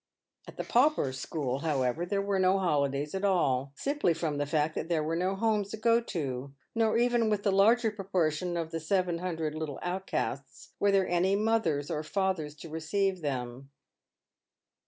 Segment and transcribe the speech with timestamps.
[0.47, 4.73] At the pauper school, however, there were no holidays at all, simply from the fact
[4.73, 8.71] that there were no homes to go to, nor even with the larger proportion of
[8.71, 13.69] the seven hundred little outcasts were there any mothers or fathers to receive them.